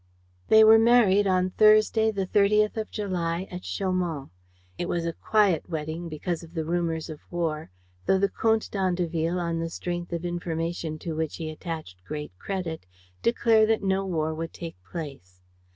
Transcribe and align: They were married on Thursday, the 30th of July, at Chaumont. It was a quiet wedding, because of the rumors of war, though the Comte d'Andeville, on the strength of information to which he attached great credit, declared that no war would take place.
They 0.47 0.63
were 0.63 0.79
married 0.79 1.27
on 1.27 1.51
Thursday, 1.51 2.09
the 2.09 2.25
30th 2.25 2.75
of 2.75 2.89
July, 2.89 3.47
at 3.51 3.63
Chaumont. 3.63 4.31
It 4.79 4.89
was 4.89 5.05
a 5.05 5.13
quiet 5.13 5.69
wedding, 5.69 6.09
because 6.09 6.41
of 6.41 6.55
the 6.55 6.65
rumors 6.65 7.07
of 7.07 7.19
war, 7.29 7.69
though 8.07 8.17
the 8.17 8.27
Comte 8.27 8.71
d'Andeville, 8.71 9.39
on 9.39 9.59
the 9.59 9.69
strength 9.69 10.11
of 10.11 10.25
information 10.25 10.97
to 10.97 11.13
which 11.15 11.35
he 11.35 11.51
attached 11.51 12.03
great 12.03 12.31
credit, 12.39 12.87
declared 13.21 13.69
that 13.69 13.83
no 13.83 14.03
war 14.03 14.33
would 14.33 14.53
take 14.53 14.77
place. 14.89 15.43